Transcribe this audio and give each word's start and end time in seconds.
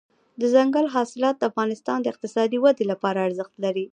دځنګل 0.41 0.85
حاصلات 0.95 1.35
د 1.37 1.43
افغانستان 1.51 1.97
د 2.01 2.05
اقتصادي 2.13 2.57
ودې 2.63 2.85
لپاره 2.91 3.19
ارزښت 3.27 3.53
لري. 3.63 3.85